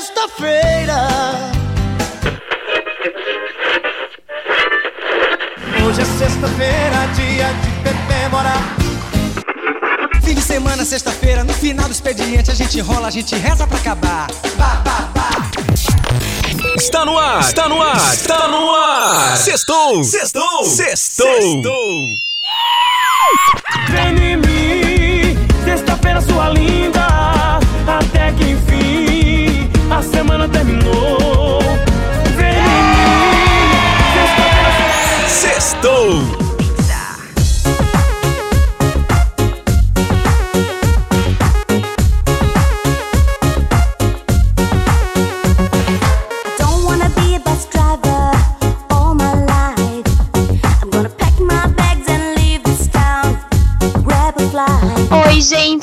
[0.00, 1.08] sexta-feira.
[5.84, 8.76] Hoje é sexta-feira, dia de comemorar.
[10.22, 13.76] Fim de semana, sexta-feira, no final do expediente a gente rola, a gente reza pra
[13.76, 14.28] acabar.
[14.56, 15.30] Bah, bah, bah.
[16.76, 19.36] Está no ar, está no ar, está no ar.
[19.36, 21.62] Sextou, sextou, sextou.
[23.88, 27.58] Vem em mim, sexta-feira sua linda,
[27.88, 28.67] até que enfim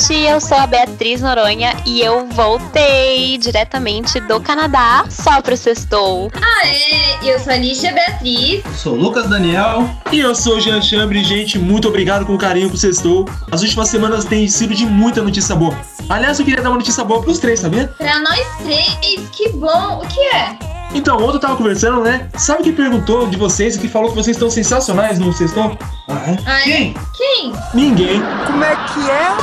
[0.06, 6.32] gente, eu sou a Beatriz Noronha e eu voltei diretamente do Canadá só pro Sextou.
[6.36, 8.64] Aê, eu sou a Lígia Beatriz.
[8.78, 9.90] Sou o Lucas Daniel.
[10.12, 13.28] E eu sou o Jean Chambre, gente, muito obrigado com o carinho pro Sextou.
[13.52, 15.76] As últimas semanas têm sido de muita notícia boa.
[16.10, 17.88] Aliás, eu queria dar uma notícia boa pros três, sabia?
[17.98, 20.02] Pra nós três, que bom.
[20.04, 20.75] O que é?
[20.96, 22.30] Então, ontem eu tava conversando, né?
[22.38, 25.78] Sabe quem perguntou de vocês e que falou que vocês estão sensacionais no Sextou?
[26.08, 26.38] Ah, é?
[26.46, 26.96] Ai, Quem?
[27.14, 27.54] Quem?
[27.74, 28.24] Ninguém.
[28.48, 29.36] Como é que é?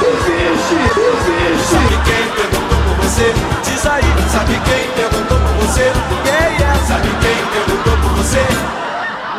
[1.69, 3.34] Sabe quem perguntou por você?
[3.64, 5.92] Diz aí, sabe quem perguntou por você?
[6.25, 6.75] Quem é?
[6.86, 8.41] Sabe quem perguntou por você?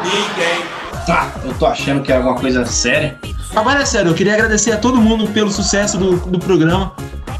[0.03, 0.63] Ninguém.
[1.07, 3.17] Tá, eu tô achando que é alguma coisa séria.
[3.55, 6.93] Agora é sério, eu queria agradecer a todo mundo pelo sucesso do, do programa,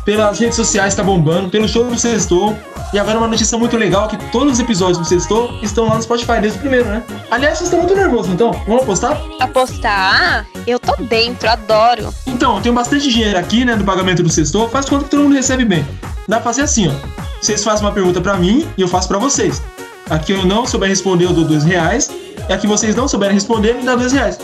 [0.04, 2.58] pelas redes sociais que tá bombando, pelo show do Sextou.
[2.94, 6.04] E agora uma notícia muito legal, que todos os episódios do Sextou estão lá no
[6.04, 7.04] Spotify desde o primeiro, né?
[7.32, 8.52] Aliás, vocês estão muito nervosos, então?
[8.68, 9.20] Vamos apostar?
[9.40, 10.46] Apostar?
[10.68, 12.14] Eu tô dentro, adoro.
[12.28, 14.70] Então, eu tenho bastante dinheiro aqui, né, do pagamento do Sextou.
[14.70, 15.84] Faz conta que todo mundo recebe bem.
[16.28, 16.94] Dá pra fazer assim, ó.
[17.42, 19.60] Vocês fazem uma pergunta pra mim e eu faço pra vocês.
[20.08, 22.12] Aqui eu não souber responder, eu dou dois reais.
[22.48, 24.38] E aqui vocês não souberem responder, me dá dois reais.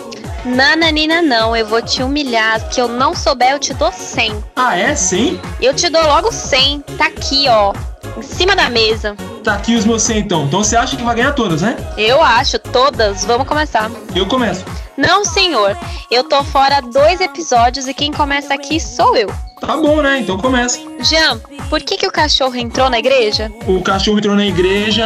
[0.44, 2.60] Nananina não, eu vou te humilhar.
[2.72, 4.44] Se eu não souber, eu te dou 100.
[4.56, 4.96] Ah, é?
[4.96, 5.40] Sim?
[5.62, 6.82] Eu te dou logo 100.
[6.98, 7.74] Tá aqui, ó.
[8.20, 9.16] Em cima da mesa.
[9.44, 10.46] Tá aqui os meus 100 então.
[10.46, 11.78] Então você acha que vai ganhar todas, né?
[11.98, 13.24] Eu acho, todas.
[13.24, 13.90] Vamos começar.
[14.14, 14.66] Eu começo.
[14.98, 15.78] Não, senhor.
[16.12, 19.32] Eu tô fora dois episódios e quem começa aqui sou eu.
[19.62, 20.20] Tá bom, né?
[20.20, 20.80] Então começa.
[21.02, 23.52] Jean, por que, que o cachorro entrou na igreja?
[23.66, 25.06] O cachorro entrou na igreja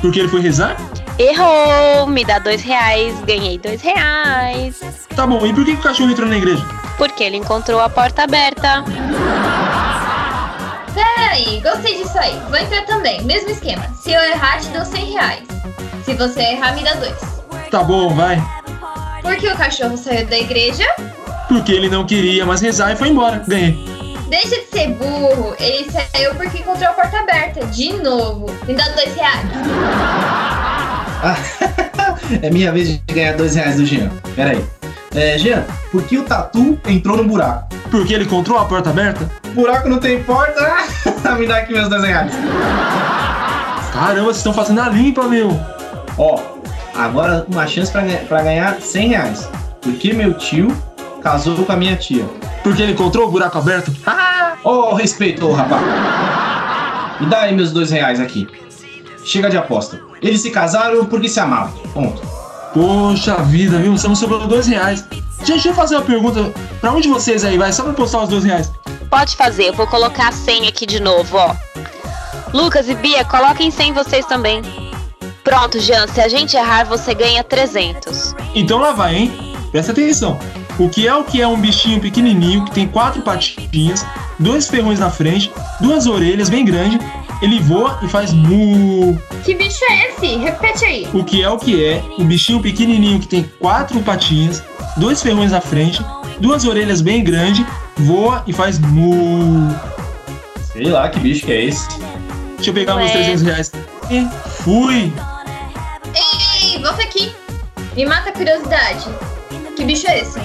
[0.00, 0.76] porque ele foi rezar?
[1.18, 2.06] Errou!
[2.06, 4.80] Me dá dois reais, ganhei dois reais.
[5.14, 6.64] Tá bom, e por que, que o cachorro entrou na igreja?
[6.96, 8.84] Porque ele encontrou a porta aberta.
[11.30, 12.36] Peraí, gostei disso aí.
[12.48, 13.22] Vou entrar também.
[13.22, 13.84] Mesmo esquema.
[14.02, 15.42] Se eu errar, te dou 100 reais.
[16.04, 17.14] Se você errar, me dá dois.
[17.70, 18.42] Tá bom, vai.
[19.22, 20.84] Por que o cachorro saiu da igreja?
[21.46, 23.44] Porque ele não queria mais rezar e foi embora.
[23.46, 23.78] Ganhei.
[24.28, 25.54] Deixa de ser burro.
[25.60, 27.64] Ele saiu porque encontrou a porta aberta.
[27.66, 28.46] De novo.
[28.66, 29.46] Me dá dois reais.
[32.42, 34.08] É minha vez de ganhar dois reais do Jean.
[34.36, 34.64] Pera aí.
[35.14, 37.68] É, Jean, por que o Tatu entrou no buraco?
[37.90, 39.28] Porque ele encontrou a porta aberta?
[39.54, 40.60] Buraco não tem porta?
[41.38, 42.32] Me dá aqui meus dois reais.
[43.92, 45.58] Caramba, vocês estão fazendo a limpa, meu.
[46.16, 46.40] Ó,
[46.94, 49.48] agora uma chance pra, pra ganhar 100 reais.
[49.80, 50.68] Porque meu tio
[51.22, 52.24] casou com a minha tia.
[52.62, 53.92] Porque ele encontrou o buraco aberto?
[54.06, 54.54] Ah!
[54.62, 55.82] Ô, respeito, ô, rapaz.
[57.20, 58.46] Me dá aí meus dois reais aqui.
[59.24, 60.00] Chega de aposta.
[60.22, 61.72] Eles se casaram porque se amavam.
[61.94, 62.22] Ponto.
[62.72, 63.96] Poxa vida, viu?
[63.98, 65.04] Só não sobrou dois reais.
[65.40, 68.22] Gente, deixa eu fazer uma pergunta pra um de vocês aí, vai, só pra postar
[68.22, 68.70] os dois reais.
[69.10, 71.54] Pode fazer, eu vou colocar a 100 aqui de novo, ó.
[72.54, 74.62] Lucas e Bia, coloquem 100 vocês também.
[75.42, 78.34] Pronto, Jean, se a gente errar, você ganha 300.
[78.54, 79.56] Então lá vai, hein?
[79.72, 80.38] Presta atenção.
[80.78, 84.06] O que é o que é um bichinho pequenininho que tem quatro patinhas,
[84.38, 86.98] dois ferrões na frente, duas orelhas bem grandes,
[87.42, 89.20] ele voa e faz mu.
[89.44, 90.36] Que bicho é esse?
[90.36, 91.08] Repete aí.
[91.12, 94.62] O que é o que é um bichinho pequenininho que tem quatro patinhas,
[94.96, 96.04] dois ferrões na frente,
[96.38, 97.66] duas orelhas bem grandes,
[98.00, 99.68] voa e faz mu.
[100.72, 101.88] Sei lá que bicho que é esse.
[102.56, 103.16] Deixa eu pegar meus Ué.
[103.16, 103.72] 300 reais.
[104.10, 104.28] E
[104.62, 105.12] fui.
[106.14, 107.34] Ei, volta aqui.
[107.96, 109.06] Me mata a curiosidade.
[109.76, 110.38] Que bicho é esse?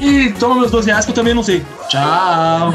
[0.00, 1.64] E toma meus 12 reais que eu também não sei.
[1.88, 2.74] Tchau.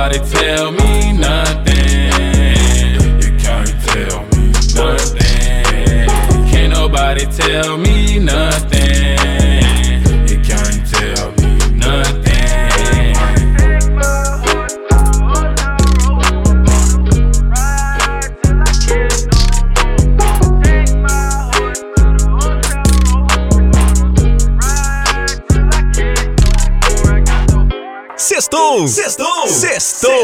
[0.00, 1.76] nobody tell me nothing.
[3.20, 6.08] You can't tell me nothing.
[6.50, 9.18] Can't nobody tell me nothing.
[10.26, 12.30] You can't tell me nothing.
[28.16, 28.86] Sextou!
[28.86, 29.29] Sextou!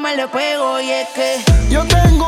[0.00, 1.36] más le pego y es que
[1.68, 2.19] yo tengo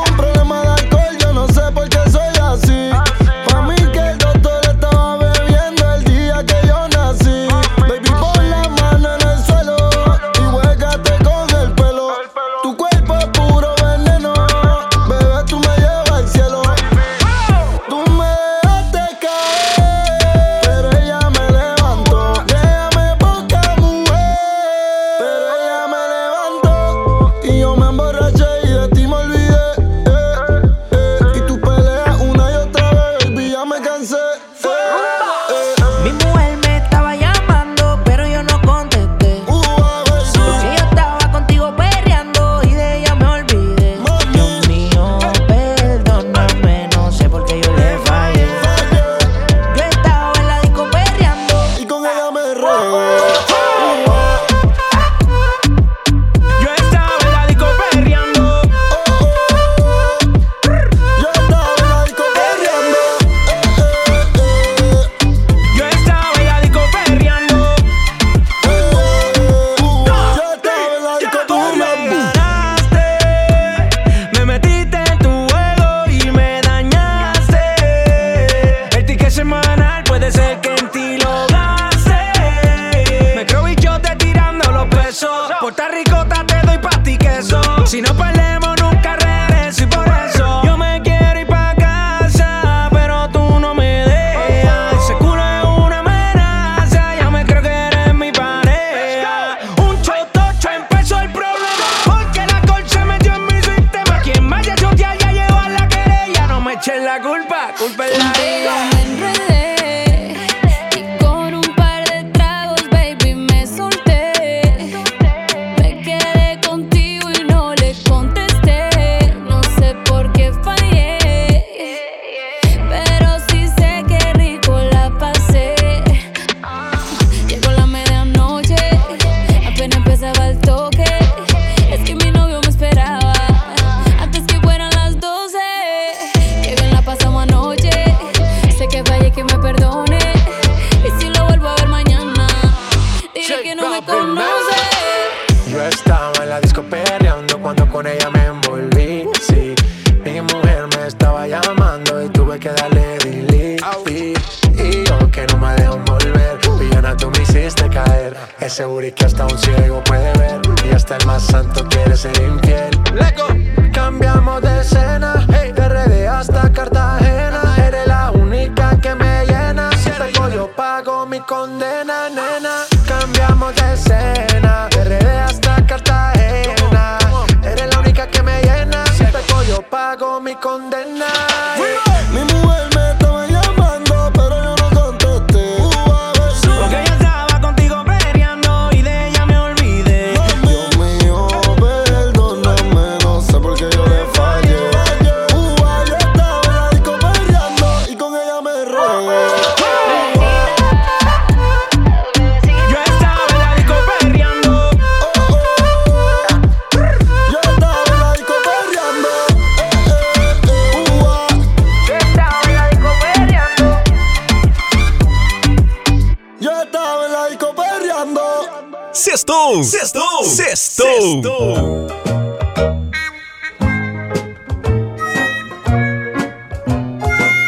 [219.43, 219.83] Sextou!
[219.83, 220.43] Sextou!
[220.45, 222.07] Sextou!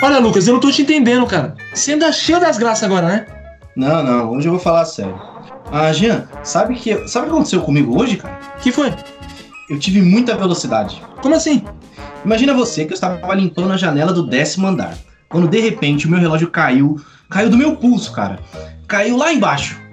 [0.01, 1.53] Olha, Lucas, eu não tô te entendendo, cara.
[1.73, 3.25] Você anda cheio das graças agora, né?
[3.75, 5.19] Não, não, hoje eu vou falar sério.
[5.69, 8.39] Ah, Jean, sabe que, sabe o que aconteceu comigo hoje, cara?
[8.61, 8.93] que foi?
[9.69, 11.03] Eu tive muita velocidade.
[11.21, 11.61] Como assim?
[12.23, 14.97] Imagina você que eu estava limpando a janela do décimo andar.
[15.27, 17.01] Quando de repente o meu relógio caiu.
[17.29, 18.39] Caiu do meu pulso, cara.
[18.87, 19.83] Caiu lá embaixo.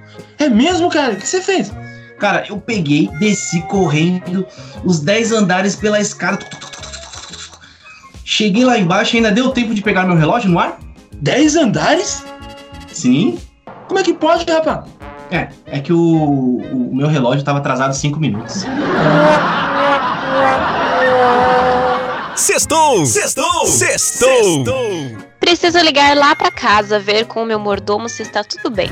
[0.42, 1.12] É mesmo, cara?
[1.12, 1.72] O que você fez?
[2.18, 4.44] Cara, eu peguei, desci correndo
[4.84, 6.44] os 10 andares pela escada.
[8.24, 10.80] Cheguei lá embaixo e ainda deu tempo de pegar meu relógio no ar?
[11.12, 12.24] 10 andares?
[12.88, 13.38] Sim.
[13.86, 14.90] Como é que pode, rapaz?
[15.30, 18.64] É, é que o, o meu relógio estava atrasado 5 minutos.
[22.34, 23.06] Sextou!
[23.06, 23.66] Sextou!
[23.66, 24.64] Sextou!
[25.38, 28.90] Preciso ligar lá pra casa ver com o meu mordomo se está tudo bem.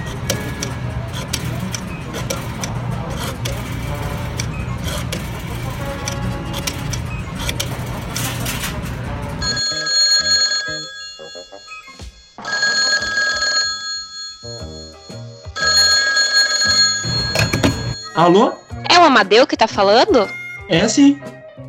[18.14, 18.52] Alô?
[18.88, 20.28] É o Amadeu que tá falando?
[20.68, 21.20] É sim.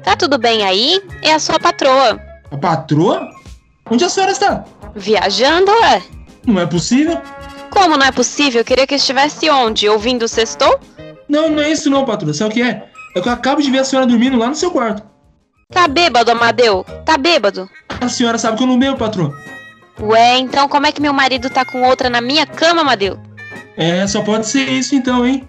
[0.03, 1.01] Tá tudo bem aí?
[1.21, 2.19] É a sua patroa.
[2.49, 3.29] A patroa?
[3.89, 4.63] Onde a senhora está?
[4.95, 6.01] Viajando, é?
[6.45, 7.21] Não é possível?
[7.69, 8.61] Como não é possível?
[8.61, 9.87] Eu queria que estivesse onde?
[9.87, 10.79] Ouvindo o sextou?
[11.29, 12.33] Não, não é isso não, patroa.
[12.33, 12.89] Sabe o que é?
[13.15, 15.03] É que eu acabo de ver a senhora dormindo lá no seu quarto.
[15.69, 16.83] Tá bêbado, Amadeu?
[17.05, 17.69] Tá bêbado?
[18.01, 19.33] A senhora sabe que eu não bebo, patroa.
[19.99, 23.19] Ué, então como é que meu marido tá com outra na minha cama, Amadeu?
[23.77, 25.47] É, só pode ser isso então, hein?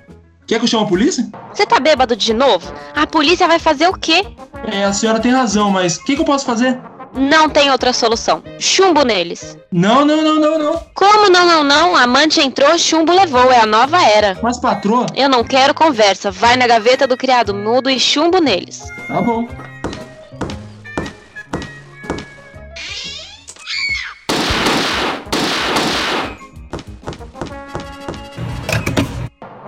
[0.53, 1.27] Quer que eu chame a polícia?
[1.55, 2.75] Você tá bêbado de novo?
[2.95, 4.27] A polícia vai fazer o quê?
[4.71, 6.79] É, a senhora tem razão, mas o que, que eu posso fazer?
[7.15, 8.43] Não tem outra solução.
[8.59, 9.57] Chumbo neles.
[9.73, 10.81] Não, não, não, não, não.
[10.95, 11.97] Como não, não, não?
[11.97, 13.51] Amante entrou, chumbo levou.
[13.51, 14.39] É a nova era.
[14.43, 15.07] Mas, patroa.
[15.15, 16.31] Eu não quero conversa.
[16.31, 18.83] Vai na gaveta do criado mudo e chumbo neles.
[19.09, 19.49] Tá bom.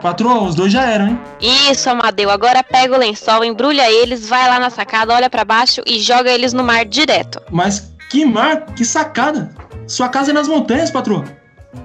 [0.04, 1.20] Patroa, os dois já eram, hein?
[1.40, 2.28] Isso, Amadeu.
[2.28, 6.30] Agora pega o lençol, embrulha eles, vai lá na sacada, olha pra baixo e joga
[6.30, 7.40] eles no mar direto.
[7.50, 9.50] Mas que mar, que sacada.
[9.86, 11.24] Sua casa é nas montanhas, patroa.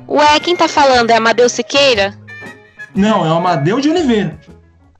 [0.05, 1.09] Ué, quem tá falando?
[1.11, 2.13] É Amadeu Siqueira?
[2.93, 4.37] Não, é o Amadeu de Oliveira.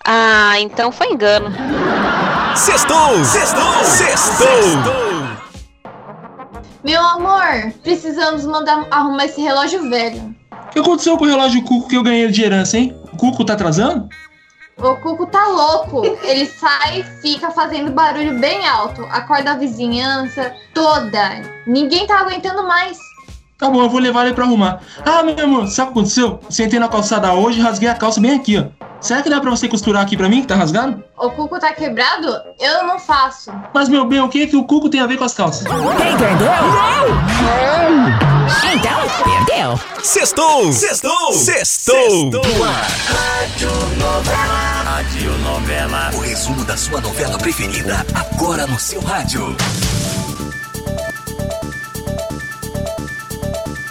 [0.06, 1.54] Ah, então foi engano.
[2.56, 3.26] Sextou!
[3.26, 3.84] Sextou!
[3.84, 4.48] Sextou!
[6.86, 10.34] Meu amor, precisamos mandar arrumar esse relógio velho.
[10.68, 12.96] O que aconteceu com o relógio Cuco que eu ganhei de herança, hein?
[13.20, 14.08] O Cuco tá atrasando?
[14.78, 16.04] O Cuco tá louco.
[16.24, 19.04] Ele sai e fica fazendo barulho bem alto.
[19.12, 21.42] Acorda a vizinhança toda.
[21.68, 22.98] Ninguém tá aguentando mais.
[23.58, 24.80] Tá bom, eu vou levar ele pra arrumar.
[25.06, 26.40] Ah, meu amor, sabe o que aconteceu?
[26.50, 28.68] Sentei na calçada hoje e rasguei a calça bem aqui, ó.
[29.02, 31.04] Será que dá pra você costurar aqui pra mim, que tá rasgado?
[31.18, 32.34] O Cuco tá quebrado?
[32.58, 33.52] Eu não faço.
[33.74, 35.66] Mas, meu bem, o que, que o Cuco tem a ver com as calças?
[35.66, 36.54] Entendeu?
[38.74, 39.80] Então, perdeu.
[40.04, 40.72] Sextou!
[40.74, 41.34] Sextou!
[41.34, 42.32] Sextou!
[44.84, 46.10] Rádio Novela.
[46.16, 49.56] O resumo da sua novela preferida, agora no seu rádio.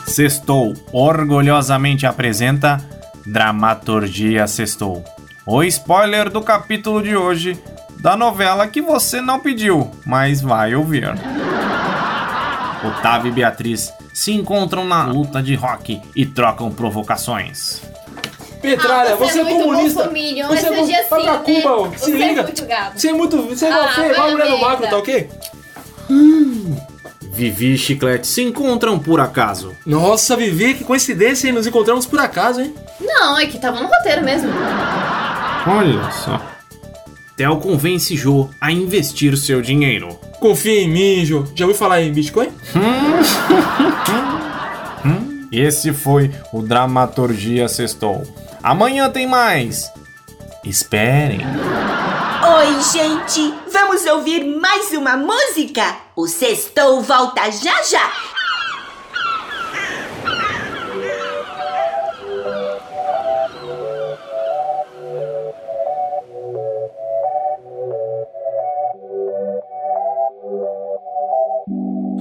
[0.06, 2.80] Sextou orgulhosamente apresenta
[3.24, 5.04] Dramaturgia Sextou.
[5.46, 7.56] O spoiler do capítulo de hoje
[8.00, 11.08] da novela que você não pediu, mas vai ouvir.
[12.84, 17.80] Otávio e Beatriz se encontram na luta de rock e trocam provocações.
[18.60, 20.08] Petralha, Ah, você, você é é muito comunista.
[20.48, 21.38] você é dia vai pra né?
[21.44, 21.90] Cuba, ó.
[21.92, 22.42] se Você é liga.
[22.42, 22.98] muito gado.
[22.98, 23.42] Você é muito.
[23.42, 24.66] Você é Ah, feio, vai mulher do merda.
[24.66, 25.30] macro, tá ok?
[27.32, 29.76] Vivi e Chiclete se encontram por acaso.
[29.86, 31.52] Nossa, Vivi, que coincidência, hein?
[31.54, 32.74] Nos encontramos por acaso, hein?
[33.00, 34.50] Não, é que tava no roteiro mesmo.
[35.64, 36.40] Olha só.
[37.36, 40.18] Theo convence Jo a investir seu dinheiro.
[40.40, 41.44] Confia em mim, Jo.
[41.54, 42.48] Já ouviu falar em Bitcoin?
[45.50, 48.22] Esse foi o Dramaturgia Sextou.
[48.62, 49.90] Amanhã tem mais.
[50.64, 51.40] Esperem.
[51.40, 53.54] Oi, gente!
[53.72, 55.96] Vamos ouvir mais uma música?
[56.14, 58.37] O Sextou volta já já!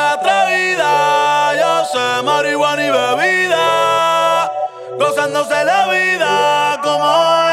[0.00, 1.54] Atrevida.
[1.60, 4.50] Yo sé marihuana y bebida,
[4.98, 7.06] gozándose la vida como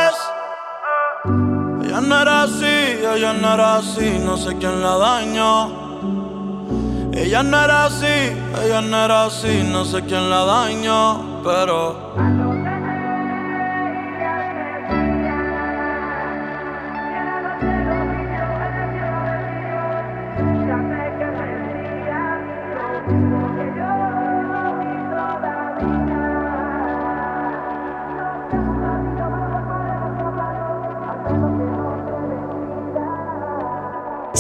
[0.05, 0.15] es.
[1.87, 2.75] Ella no era así,
[3.15, 5.87] ella no era así, no sé quién la dañó.
[7.13, 12.36] Ella no era así, ella no era así, no sé quién la dañó, pero.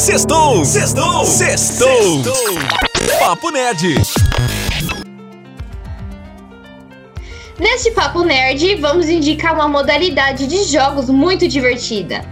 [0.07, 0.63] Sextou!
[0.63, 1.25] Sextou!
[1.25, 2.21] Sextou!
[3.19, 3.93] Papo Nerd!
[7.59, 12.23] Neste Papo Nerd, vamos indicar uma modalidade de jogos muito divertida.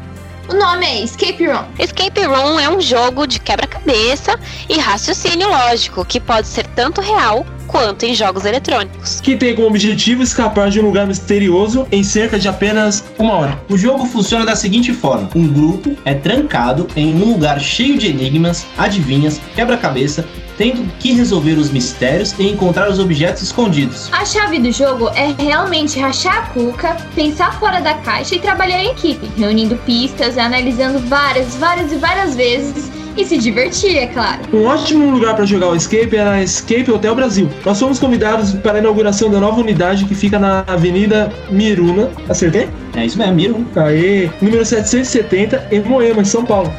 [0.47, 1.65] O nome é Escape Room.
[1.77, 7.45] Escape Room é um jogo de quebra-cabeça e raciocínio lógico que pode ser tanto real
[7.75, 9.19] quanto em jogos eletrônicos.
[9.19, 13.61] Que tem como objetivo escapar de um lugar misterioso em cerca de apenas uma hora.
[13.69, 18.07] O jogo funciona da seguinte forma: um grupo é trancado em um lugar cheio de
[18.07, 20.25] enigmas, adivinhas, quebra-cabeça,
[20.57, 24.09] tendo que resolver os mistérios e encontrar os objetos escondidos.
[24.13, 28.81] A chave do jogo é realmente rachar a cuca, pensar fora da caixa e trabalhar
[28.81, 34.41] em equipe, reunindo pistas, analisando várias, várias e várias vezes e se divertir, é claro.
[34.54, 37.49] Um ótimo lugar para jogar o Escape é na Escape Hotel Brasil.
[37.65, 42.10] Nós fomos convidados para a inauguração da nova unidade que fica na Avenida Miruna.
[42.28, 42.69] Acertei?
[42.95, 43.65] É isso mesmo, Miruna.
[43.75, 46.71] Aê, número 770 em Moema, em São Paulo.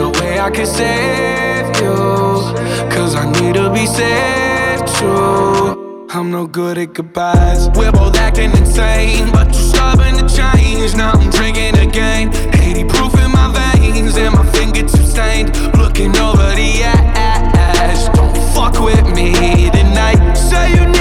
[0.00, 1.92] No way I can save you.
[2.88, 6.06] Cause I need to be saved too.
[6.08, 7.68] I'm no good at goodbyes.
[7.76, 10.96] We're both acting insane, but you're stubborn to change.
[10.96, 12.32] Now I'm drinking again.
[12.54, 15.54] 80 proof in my veins, and my fingertips stained.
[15.76, 18.08] Looking over the ash.
[18.16, 20.34] Don't fuck with me tonight.
[20.34, 20.99] Say you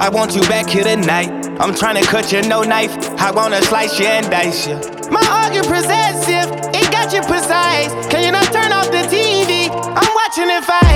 [0.00, 1.30] I want you back here tonight.
[1.58, 2.94] I'm trying to cut you, no knife.
[3.18, 4.76] I wanna slice you and dice you.
[5.10, 7.90] My argument possessive, it got you precise.
[8.06, 9.68] Can you not turn off the TV?
[9.68, 10.87] I'm watching it fight.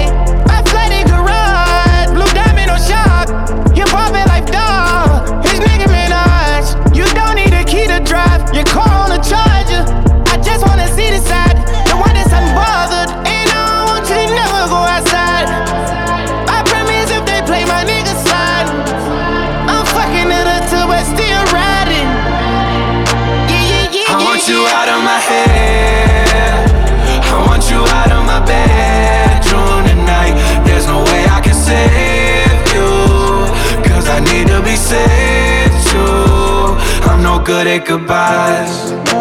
[37.53, 39.12] Good at goodbyes.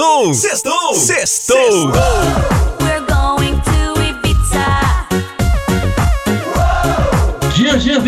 [0.00, 0.32] Sextou!
[0.32, 0.94] Sextou!
[0.94, 1.90] Sextou!
[1.92, 2.69] We're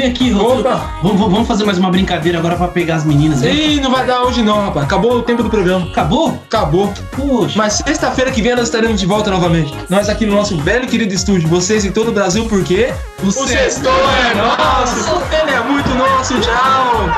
[0.03, 0.63] vem aqui, Rô.
[1.03, 3.43] Vamos, vamos- fazer mais uma brincadeira agora pra pegar as meninas.
[3.43, 4.85] Ih, não vai dar hoje não, rapaz.
[4.87, 5.87] Acabou o tempo do programa.
[5.87, 6.41] Acabou?
[6.47, 6.93] Acabou.
[7.15, 7.55] Poxa.
[7.57, 9.75] Mas sexta-feira que vem nós estaremos de volta novamente.
[9.89, 11.49] Nós aqui no nosso velho e querido estúdio.
[11.49, 15.11] Vocês em todo o Brasil, porque o, sextou é nosso.
[15.43, 16.35] Ele é muito nosso.
[16.41, 17.09] Tchau.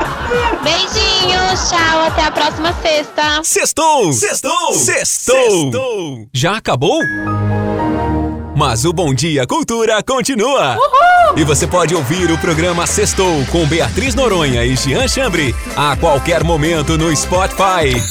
[0.63, 3.41] Beijinhos, tchau, até a próxima sexta.
[3.43, 4.11] Sextou!
[4.13, 4.73] Sextou!
[4.73, 6.27] Sextou!
[6.33, 6.99] Já acabou?
[8.55, 10.77] Mas o Bom Dia Cultura continua!
[11.35, 16.41] E você pode ouvir o programa Sextou com Beatriz Noronha e Jean Chambre a qualquer
[16.41, 18.01] momento no Spotify.